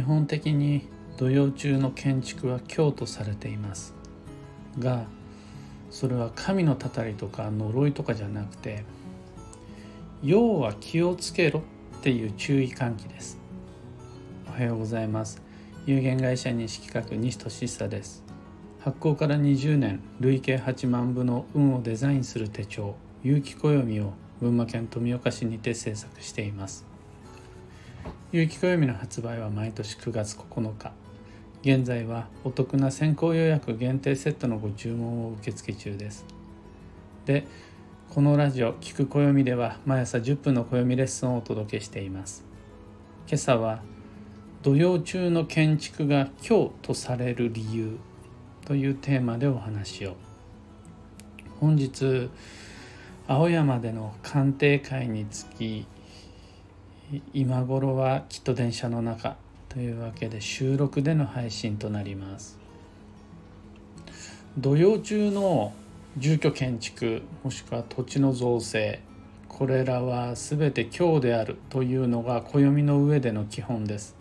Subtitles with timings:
[0.00, 0.88] 基本的に
[1.18, 3.94] 土曜中の建築は強とされています。
[4.78, 5.04] が
[5.90, 8.84] それは神のたたりとか呪いとかじゃなくて
[10.22, 11.62] 要は気をつけろ
[11.98, 13.38] っていう注意喚起です。
[14.48, 15.42] おはようございます。
[15.84, 18.24] 有限会社西企画西俊久です。
[18.80, 26.89] 発行から20年累計8万部の運をデザインする手帳有機暦を群馬県富岡市にて制作しています。
[28.32, 30.92] 有機暦の発売は毎年9月9日。
[31.62, 36.24] 現在はお得な先行予約限定セットのご注文を受付中です。
[37.26, 37.44] で
[38.08, 42.44] このラジオ「聞く暦」では毎朝10分の暦レッスンをお届けしています。
[43.26, 43.82] 今朝は
[44.62, 47.96] 土曜中の建築が今日とされる理由
[48.64, 50.14] というテーマでお話を。
[51.58, 52.30] 本日
[53.26, 55.84] 青山での鑑定会につき
[57.34, 59.36] 今頃はきっと電車の中
[59.68, 62.58] というわけで収録での配信となります。
[64.56, 65.72] 土曜中の
[66.16, 69.00] 住居建築もしくは土地の造成
[69.48, 74.14] これらは全て今日であるというのが暦の上での基本です。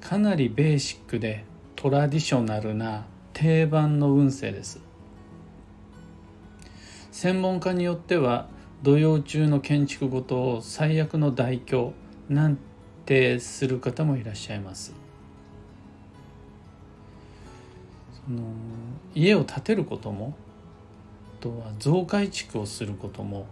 [0.00, 1.44] かなりベーシックで
[1.76, 4.80] トラディショナルな定番の運勢です。
[7.12, 8.48] 専門家によっては
[8.82, 11.92] 土曜中の建築ごとを最悪の代表
[12.28, 12.58] なん
[13.06, 14.92] てする方もいらっしゃいます。
[18.26, 18.40] その
[19.14, 20.34] 家を建てることも
[21.38, 23.46] あとは増改築をすることも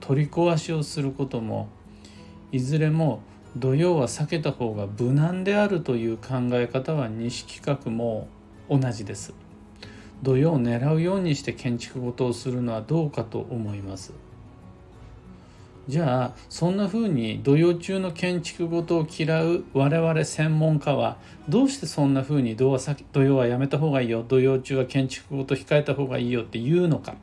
[0.00, 1.68] 取り壊しをすることも
[2.52, 3.22] いずれも
[3.56, 8.28] 土曜は避けた方が無難であるという考え方は西企画も
[8.70, 9.34] 同じです。
[10.22, 14.12] 土曜を狙うようにして建築ごとをするのはどうかと思います。
[15.88, 21.16] じゃあそんな風に土曜中の建築ごとを嫌う我々専門家は
[21.48, 22.78] どうしてそんな風に土
[23.22, 27.14] 曜はやめた方がいいよ土曜中は建築ごと控えた方がいいよって言うのか。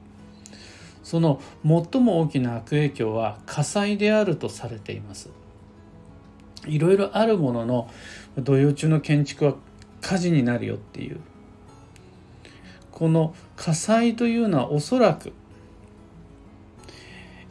[1.03, 5.29] その最も大きな悪影響は火災であるとされています。
[6.67, 7.89] いろいろあるものの
[8.37, 9.55] 土曜中の建築は
[10.01, 11.19] 火事になるよっていう。
[12.91, 15.31] この火災というのはおそらく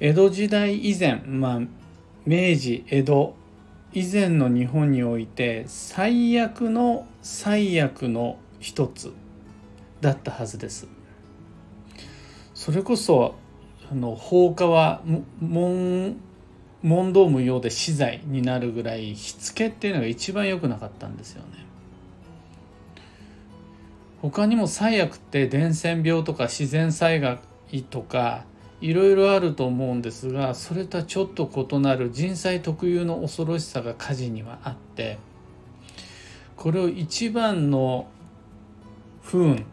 [0.00, 1.60] 江戸時代以前まあ
[2.24, 3.34] 明治江戸
[3.92, 9.12] 以前の日本において最悪の最悪の一つ
[10.00, 10.86] だったはずです。
[12.54, 13.34] それこそ
[13.90, 15.02] あの放火は
[15.40, 16.16] 問
[16.82, 21.66] 問答無用で死罪になるぐらい火付けっていうのが一番良くなかったんですよね。
[24.22, 27.40] 他にも最悪って伝染病とか自然災害
[27.90, 28.44] とか
[28.80, 35.18] いろいろあると思うんですがそれとはちょっと異なる人災特有の恐ろしさが火事にはあって
[36.56, 38.08] これを一番の
[39.22, 39.64] 不運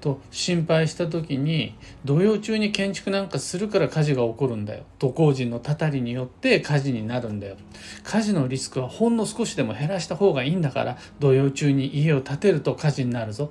[0.00, 4.84] と心配した時に土曜中に建築なんかするから火事が起こるんだよ。
[4.98, 7.56] 土工人のたたりによって火事になるんだよ。
[8.04, 13.50] 火事のリスクはほんの少しでも減らした方がいいんだから土曜中に家を建てると火事になるぞ。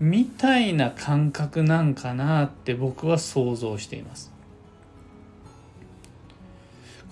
[0.00, 4.32] みたいな感覚なんかなって僕は想像しています。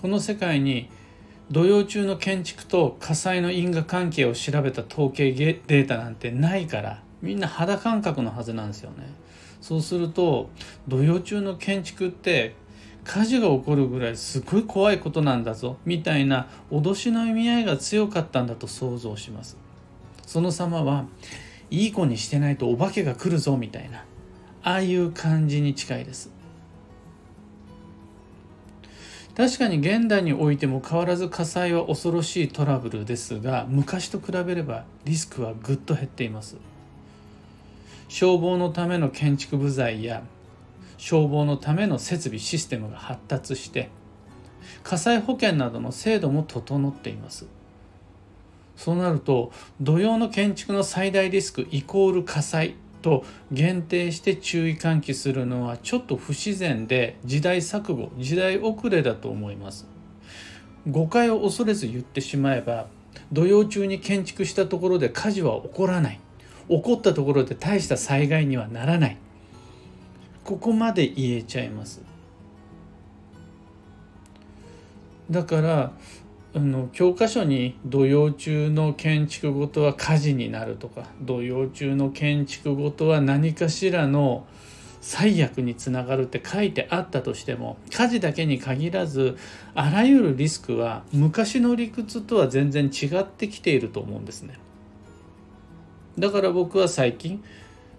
[0.01, 0.89] この世界に
[1.51, 9.09] 土曜中の建築と火災の因果関係を調べた統計データなんてないからみんな肌感覚のはずなんですよね。
[9.59, 10.49] そうすると
[10.87, 12.55] 土曜中の建築って
[13.03, 19.57] 火事が起こるぐらいすごい怖いことなんだぞみたいな脅しの意味合いが強かったんだと想像します。
[20.25, 21.05] その様は
[21.69, 24.05] いい子にしてないとお化けが来るぞみたいな。
[24.63, 26.29] ああいう感じに近いです。
[29.35, 36.57] 確かに現代においても変わらず火災は恐ろしいトラブルですが昔と比べればリスクはぐっと減っています。
[38.09, 40.23] 消防のための建築部材や
[40.97, 43.89] 消防のための設備システムが発達して
[44.83, 47.45] 火災保険などの制度も整っています。
[48.77, 49.51] そうなると
[49.81, 59.87] 土曜の建築の最大リスクイコール火災と限定して注意喚起するのはちょっと不自然で時代錯誤時代遅れだと思います。
[60.89, 62.87] 誤解を恐れず言ってしまえば
[63.33, 66.19] 土曜中に建築したところで火事は起こらない。
[66.69, 69.17] 起こったところで大した災害にはならない。
[70.43, 72.01] ここまで言えちゃいます。
[75.29, 75.91] だから
[76.57, 84.47] あの教科書に土曜中の建築ごとは火事になるとか土曜中の建築ごとは何かしらの
[84.99, 89.37] 最悪につながるって書いてあったとしても火事だけに限らず
[89.75, 94.57] あらゆるリスクは昔の理屈とは全然違ってきていると思うんですね。
[96.17, 97.43] だから僕は最近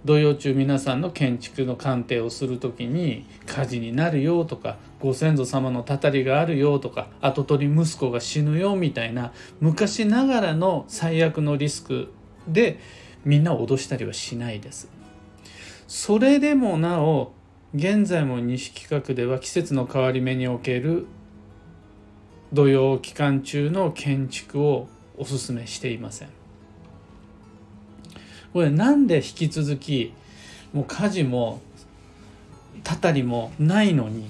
[0.05, 12.13] 土曜中皆さんの建築の鑑定をする時に火事になるよとかご先祖様のたたりがあるよとか跡取り息子が死ぬよみたいな昔ながらの最悪のリスク
[12.47, 12.79] で
[13.25, 14.89] みんな脅したりはしないです。
[15.89, 17.33] それでもなお
[17.75, 21.07] 現在も西企画では季節の変わり目における
[22.53, 26.38] 土曜期間中の建築をお勧めしていません。
[28.59, 30.13] これなんで引き続き
[30.73, 31.61] もう火事も
[32.83, 34.27] たたりもないのに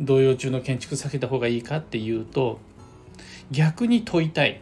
[0.00, 2.60] 同様中の建築避けた方がいいかっていうと
[3.50, 4.60] 逆に問いたい。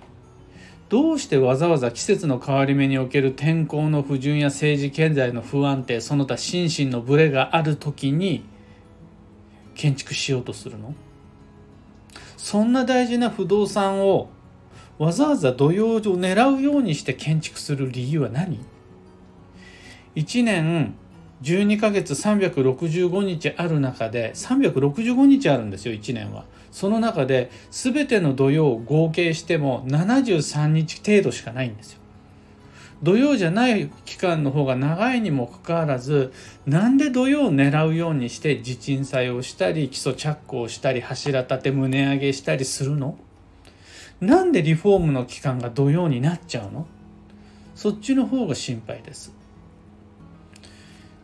[0.88, 8.46] どうしてわざわざ季節の変わり目における天候の不順や政治経済の不安定その他心身のブレがある時に
[9.74, 10.94] 建築しようとするの？
[12.38, 14.30] そんな大事な不動産を
[14.96, 18.58] わざわざ土曜を狙うようにして建築する理由は何？
[20.16, 20.94] 1年
[21.42, 26.44] 12ヶ月365日ある中で365日あるんですよ1年は。
[26.70, 31.98] その中で全ての土曜を合計しても73日程度しかないんですよ。
[33.02, 36.32] 土曜じゃない期間の方が長いにもかかわらず
[36.66, 43.18] なんで土曜を狙うようにして地鎮祭をしたり基礎着工したり柱立て棟上げしたりするの？
[44.20, 46.86] なんでリフォームの期間が土曜になっちゃうの？
[47.74, 49.34] そっちの方が心配です。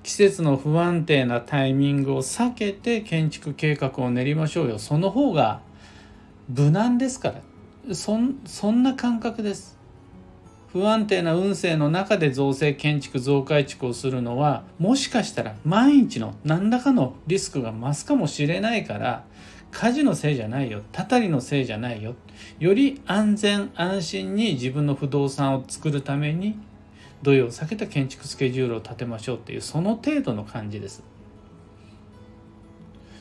[0.09, 4.79] 季節の不安定なタイミングを避けて建築計画を練りましょうよ。
[4.79, 5.61] その方が
[6.49, 7.35] 無難ですか
[7.85, 7.95] ら。
[7.95, 9.77] そんな感覚です。
[10.73, 19.25] 不安定な運勢の中で造成建築増改築をするのはもしかしたら毎日の何らかのリスクが増すかもしれないから
[19.73, 20.81] 火事のせいじゃないよ。
[20.91, 22.15] たたりのせいじゃないよ。
[22.59, 26.59] より安全安心に自分の不動産を作るために
[27.23, 31.03] 土曜を避けた建築スケジュールを立てましょうっていうその程度の感じです。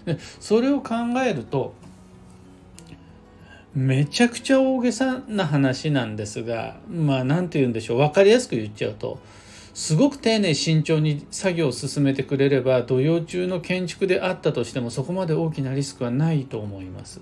[0.05, 0.95] でそれを考
[1.25, 1.73] えると
[3.75, 9.19] めちゃくちゃ大げさな話なんですがまあ何て言うんでしょう分かりやすく言っちゃうと
[9.73, 17.21] すごく丁寧慎重に作業を進めてくれれば土曜中の建築であったとしてもそこまで大きなリスクはないと思います。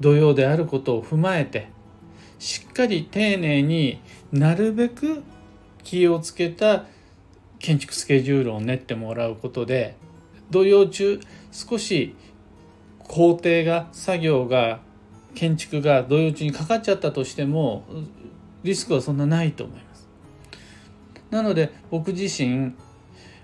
[0.00, 1.68] 土曜であることを踏まえて
[2.38, 4.00] しっかり丁寧に
[4.32, 5.22] なるべく
[5.88, 6.84] 気をつけた
[7.58, 9.96] 建築スケジュールを練ってもらうことで
[10.50, 11.18] 土曜中
[11.50, 12.14] 少し
[12.98, 14.80] 工程が作業が
[15.34, 17.84] 建築が土曜中にかかっちゃったとしても
[18.64, 20.08] リスクはそんなないと思います。
[21.30, 22.74] なので僕自身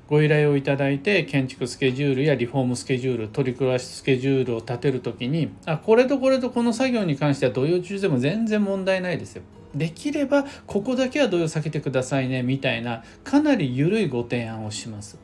[0.06, 9.42] ご依頼をいただいて建築スケジュールやリフォームスケジュール取り暮らしスケジュールを立てる時にあこれとこれとこの作業に関しては土曜中でも全然問題ないですよ。
[9.74, 15.18] できればここだけは土曜避けてくださいねみたいなかなり緩いご提案をします。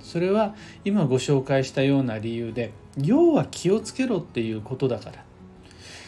[0.00, 0.54] それは
[0.84, 5.24] 今ご紹介したような理由で要は気をつけろっていうことだから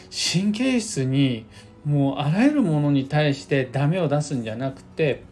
[0.09, 1.45] 神経質に
[1.85, 5.23] もうあらゆるものに対してダメを出すんじゃなくて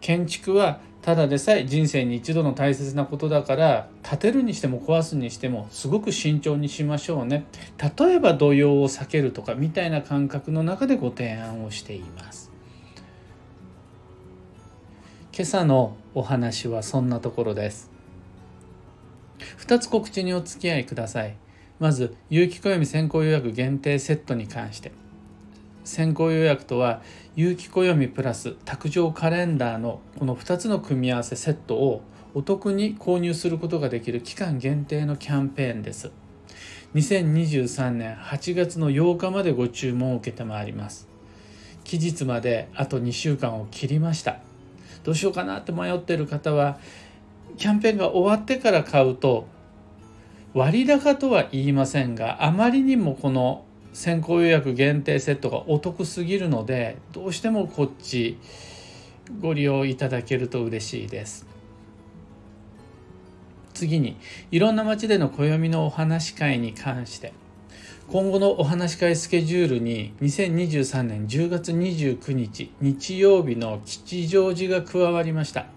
[0.00, 7.46] 建築はただでさえ人生に一度の大切なことだから建てるにしても壊すにしてもすごく慎重にしましょうね。
[7.96, 12.50] 例えば土用を避けるとかみたいな感覚の中でご提案をしています。
[15.32, 17.88] 今朝のお話はそんなところです。
[19.58, 21.36] 2つ告知にお付き合いください。
[21.78, 24.90] まず有機暦先行予約限定セットに関して。
[25.86, 27.00] 先行予約とは
[27.36, 32.02] 有機暦プラス卓上カレンダーのこの2つの組み合わせセットを
[32.34, 36.10] お得に購入することができる期間限定のキャンペーンです。
[36.94, 41.08] 2023年8月の8日までご注文を受けてまいります。
[41.84, 44.38] 期日まであと2週間を切りました。
[45.04, 46.78] どうしようかなって迷ってる方は
[47.58, 49.46] キャンペーンが終わってから買うと
[50.52, 53.65] 割高とは言いませんがあまりにもこの
[53.96, 58.36] 先行予約限定セットがお得すぎるのでどうしてもこっち
[59.40, 61.46] ご利用いただけると嬉しいです。
[63.72, 64.18] 次に
[64.50, 67.32] いろんな街での暦のお話し会に関して。
[68.08, 75.75] 今後のお話し会スケジュールに2023年10月29日日曜日の吉祥寺が加わりました。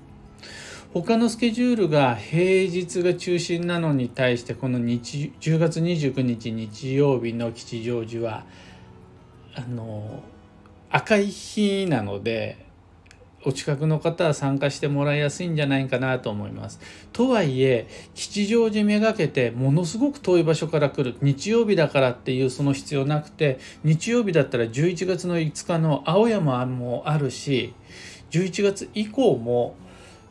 [0.91, 8.43] 他のスケジュールが平日が中心なのに対してこの日10月29日日曜日の吉祥寺は
[9.53, 10.23] あの
[10.89, 12.65] 赤い日なので
[13.45, 16.79] お近くの方は参加してもらいやすいんじゃないかなと思います。
[17.13, 27.75] とはいえ吉祥寺めがけてものすごく遠い場所から来る日曜日だからっていうその必要なくて日曜日だったら11月の5日の青山もあるし
[28.31, 29.75] 11月以降も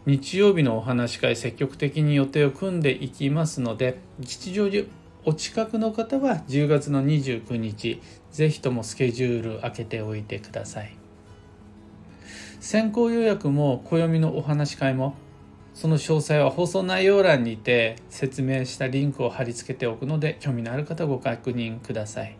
[0.09, 4.87] 日曜日のお話し会積極的に予定を組んでいきますので吉祥寺
[5.27, 8.00] お近くの方は10月の29日
[8.31, 10.97] ぜひともスケジュール開けておいてください。
[12.59, 15.15] 先行予約も暦のお話し会も
[15.75, 22.35] その詳細は放送内容欄にて説明したリンクを貼り付けておくので興味のある方ご確認ください。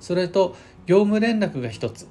[0.00, 2.08] それと業務連絡が一つ。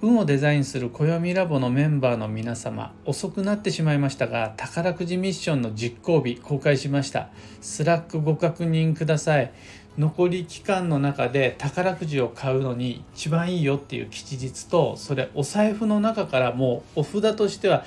[0.00, 7.30] 運をデザインする暦ラボのメンバーの皆様遅くなってしまいましたが宝くじミッションの実行日公開しました。
[7.60, 9.52] スラックご確認ください。
[9.98, 17.84] 残り期間の中で宝くじを買うのに一番いいよっていう吉日とそれお財布の中からもうお札としては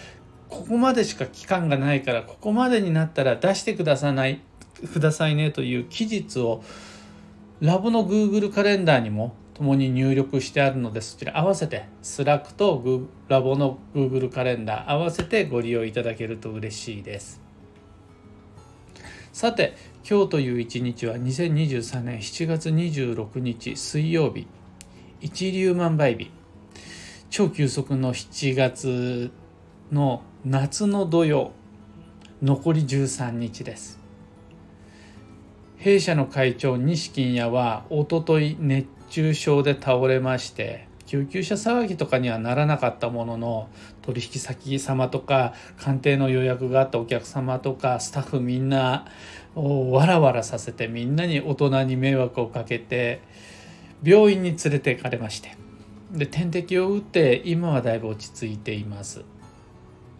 [0.50, 4.42] ここまでしか期間がないからここまでになったら出してくださない
[4.92, 6.62] くださいねという期日を
[7.62, 17.40] ラボの Google カレンダーにも共に入力してあるのでそちら合わせてスラックとラボの Google カレンダー合わせてご利用いただけると嬉しいです。
[19.32, 19.76] さて
[20.10, 24.48] 今日という一日は2023年7月26日水曜日。
[25.20, 26.32] 一粒万倍日。
[27.30, 29.30] 超急速の7月
[29.92, 31.52] の夏の土曜
[32.42, 34.00] 残り13日です。
[35.78, 43.70] 弊社の会長西金也はおととい熱中症で倒れまして救急車騒ぎとかにはならなかったものの
[44.02, 49.06] 取引先様とか鑑定の予約があったお客様とかスタッフみんな
[49.54, 53.20] をわらわらさせてみんなに大人に迷惑をかけて
[54.02, 55.58] 病院に連れて行かれまして。
[56.14, 59.26] で点滴を打って今はだいぶ落ち着いています。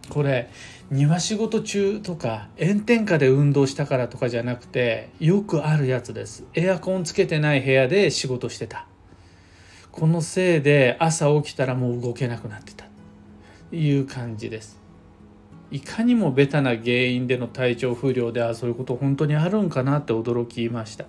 [0.08, 0.50] これ
[0.90, 6.44] 庭仕事中とか炎天下で運動したからとかじゃなくてよくあるやつです。
[6.54, 8.86] エアコンつけてない部屋で仕事してた。
[9.90, 12.86] このせいで朝起きたらもう動けなくなってた。
[13.72, 14.78] いう感じです。
[15.70, 21.06] いかにもベタな原因での体調不良であそういうこと本当にあるんかなって驚きました。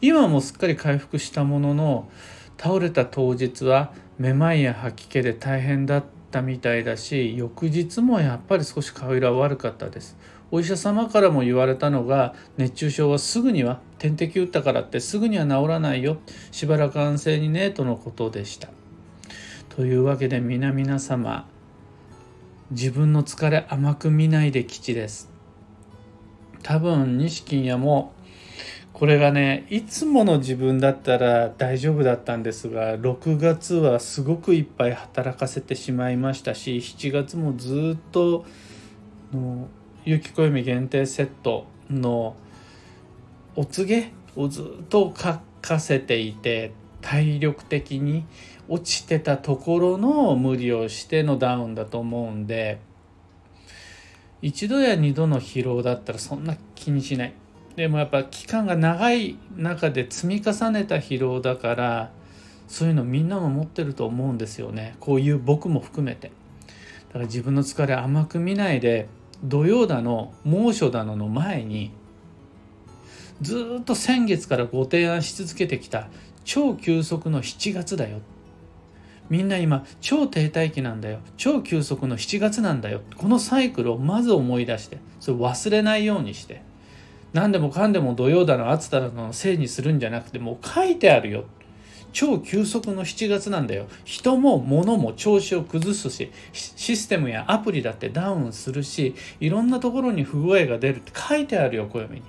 [0.00, 2.08] 今もすっかり回復したものの
[2.56, 6.04] 倒れた当日はめまいや吐き気で大変だっ
[6.34, 10.16] たみたいだし翌日もやっぱり少し顔色は悪かったです。
[10.50, 16.18] お医者様からも言われたのが熱中症はすぐには点滴打ったからってすぐには治らないよ
[16.52, 18.68] しばらく安静にねとのことでした。
[19.68, 21.46] というわけで皆々様
[22.70, 25.30] 自分の疲れ甘く見ないで吉です。
[26.62, 28.12] 多分錦屋も
[28.94, 38.46] これがねいつもの自分だったら大丈夫だったんですが6月はすごくいっぱい働かせてしまいましたし7月もずっと
[39.32, 39.66] の
[40.04, 42.36] 有機暦限定セットの
[43.56, 48.24] お告げをずっと書かせていて体力的に
[48.68, 52.78] 落ちてたところの無理をしてのダウンだと思うんで
[54.40, 57.34] 一度や二度の疲労だったらそんな気にしない。
[57.76, 62.10] でもやっぱ期間が長い中で積み重ねた疲労だから
[62.68, 64.96] そういうのみんなも持ってると思うんですよね。
[65.00, 66.28] こういう僕も含めて。
[67.08, 69.08] だから自分の疲れ甘く見ないで
[69.42, 71.92] 土曜だの猛暑だのの前に
[73.42, 76.08] ずっと先月からご提案し続けてきた
[76.44, 78.18] 超急速の7月だよ。
[79.30, 81.18] みんな今超停滞期なんだよ。
[81.36, 83.00] 超急速の7月なんだよ。
[83.16, 86.62] このサイクルをまず思い出してそれ忘れないようにして。
[87.34, 91.44] 何でもかんでも土曜だの暑だのせいにするんじゃなくてもう書いてあるよ。
[92.12, 93.86] 超急速の7月なんだよ。
[94.04, 100.98] 人も物も調子を崩すしシステムやアプリだってダウンするしいろんなところに不具合が出る。
[100.98, 102.22] って書いてあるよ暦に。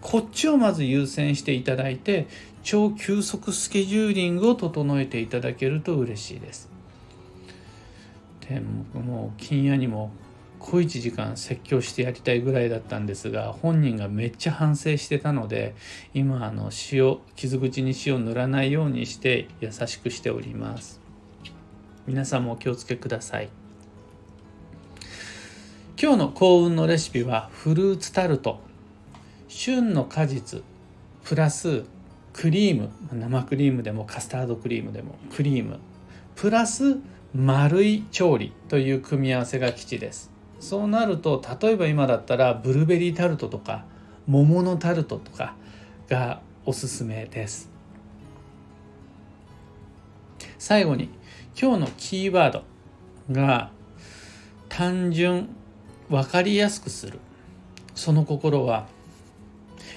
[0.00, 2.26] こっちをまず優先していただいて
[2.62, 6.70] 超急速スケジューリングを整えていただけると嬉しいです。
[8.48, 8.62] で
[8.94, 10.10] もう金夜にも
[10.64, 15.74] 小1時間説教してやりたいぐらいだったんですが本人がめっちゃ反省してたので
[16.14, 21.02] 今あの塩傷口に塩塗らないようにして優しくしております。
[22.06, 23.50] 皆さんもお気をつけください。
[26.00, 28.60] 今日の幸運のレシピはフルーツタルト。
[29.48, 30.62] 旬の果実
[31.24, 31.84] プラス
[32.32, 32.90] クリーム。
[33.12, 35.78] 生クリームでもカスタードクリームでもクリーム。
[36.36, 36.96] プラス
[37.34, 40.33] 丸い調理という組み合わせが基地です。
[40.64, 43.84] そうなると例えば今だったらブルーベリータルトとか
[44.26, 45.56] 桃のタルトとか
[46.08, 47.70] がおすすめです。
[50.58, 51.10] 最後に
[51.60, 52.62] 今日のキーワード
[53.30, 53.72] が
[54.70, 55.50] 単純
[56.08, 57.18] 分かりやすくする。
[57.94, 58.86] その心は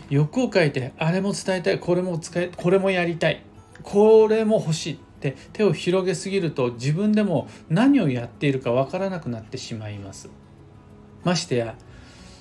[0.10, 3.42] 欲を書いてあれも伝えたいこれも使えこれもやりたい
[3.84, 10.30] これも欲しいって手を広げすぎると自分でも何をやっているかわからなくなってしまいます。
[11.28, 11.76] ましてや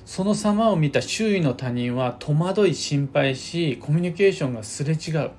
[0.05, 5.33] その様を見た周囲の他人は戸惑い心配しコミュニケーションがすれ違う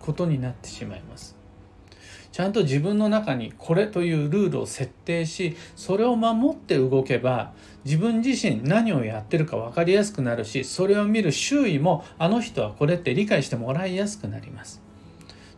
[0.00, 1.36] ことになってしまいます。
[2.32, 7.52] ちゃんと自分の中にこれというルールを設定しそれを守って動けば
[7.84, 14.82] 自分自身何をやってるか分かりやすくなるしそれを見る周囲もあの人はこれって理解してもらいやすくなります。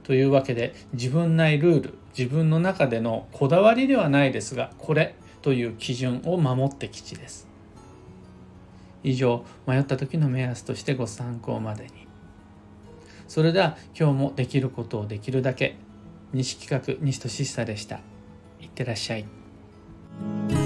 [0.03, 5.15] というわけで自分内ルール自分の中でのこだわりではないですがこれ
[5.47, 7.47] という基準を守って吉です。
[9.05, 11.91] 以上迷った時の目安としてご参考までに。
[13.29, 15.76] それでは今日もできることをできるだけ
[16.33, 18.00] 西企画西俊久でした。
[18.61, 20.65] いってらっしゃい。